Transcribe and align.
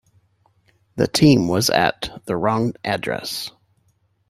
The 0.95 1.05
team 1.07 1.47
was 1.47 1.69
at 1.69 2.23
the 2.25 2.35
wrong 2.35 2.73
address. 2.83 3.51